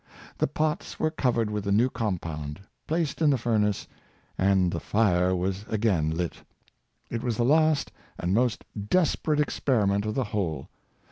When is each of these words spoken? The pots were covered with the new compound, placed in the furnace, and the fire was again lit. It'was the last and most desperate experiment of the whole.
The 0.39 0.47
pots 0.47 0.99
were 0.99 1.11
covered 1.11 1.51
with 1.51 1.63
the 1.63 1.71
new 1.71 1.87
compound, 1.87 2.61
placed 2.87 3.21
in 3.21 3.29
the 3.29 3.37
furnace, 3.37 3.87
and 4.35 4.71
the 4.71 4.79
fire 4.79 5.35
was 5.35 5.63
again 5.67 6.09
lit. 6.09 6.37
It'was 7.11 7.37
the 7.37 7.43
last 7.45 7.91
and 8.17 8.33
most 8.33 8.65
desperate 8.89 9.39
experiment 9.39 10.07
of 10.07 10.15
the 10.15 10.23
whole. 10.33 10.69